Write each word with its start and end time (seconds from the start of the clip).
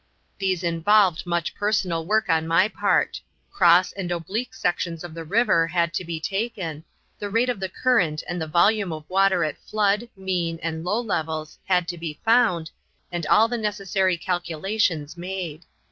These 0.39 0.63
involved, 0.63 1.27
much 1.27 1.53
personal 1.53 2.07
work 2.07 2.27
on 2.27 2.47
my 2.47 2.67
part; 2.67 3.21
cross 3.51 3.91
and 3.91 4.11
oblique 4.11 4.55
sections 4.55 5.03
of 5.03 5.13
the 5.13 5.23
river 5.23 5.67
had 5.67 5.93
to 5.93 6.03
be 6.03 6.19
taken, 6.19 6.83
the 7.19 7.29
rate 7.29 7.49
of 7.49 7.59
the 7.59 7.69
current 7.69 8.23
and 8.27 8.41
the 8.41 8.47
volume 8.47 8.91
of 8.91 9.07
water 9.07 9.43
at 9.43 9.59
flood, 9.59 10.09
mean, 10.17 10.57
and 10.63 10.83
low 10.83 10.99
levels 10.99 11.59
had 11.67 11.87
to 11.89 11.99
be 11.99 12.19
found, 12.25 12.71
and 13.11 13.27
all 13.27 13.47
the 13.47 13.59
necessary 13.59 14.17
calculations 14.17 15.17
made. 15.17 15.65